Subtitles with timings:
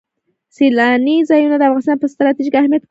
[0.55, 2.79] سیلانی ځایونه د افغانستان په ستراتیژیک اهمیت کې رول لري.